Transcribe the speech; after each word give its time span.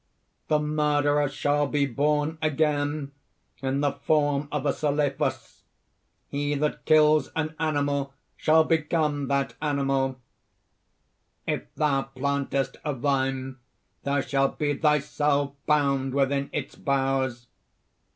The 0.47 0.57
murderer 0.57 1.29
shall 1.29 1.67
be 1.67 1.85
born 1.85 2.39
again 2.41 3.11
in 3.61 3.81
the 3.81 3.91
form 3.91 4.47
of 4.51 4.65
a 4.65 4.73
celephus; 4.73 5.61
he 6.27 6.55
that 6.55 6.85
kills 6.85 7.29
an 7.35 7.53
animal 7.59 8.11
shall 8.35 8.63
become 8.63 9.27
that 9.27 9.53
animal; 9.61 10.19
if 11.45 11.61
thou 11.75 12.01
plantest 12.15 12.77
a 12.83 12.95
vine, 12.95 13.57
thou 14.01 14.21
shalt 14.21 14.57
be 14.57 14.73
thyself 14.73 15.53
bound 15.67 16.15
within 16.15 16.49
its 16.51 16.73
boughs. 16.73 17.45